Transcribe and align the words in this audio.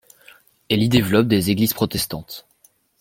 Elle 0.71 0.81
y 0.81 0.89
développe 0.89 1.27
des 1.27 1.51
églises 1.51 1.75
protestantes. 1.75 2.47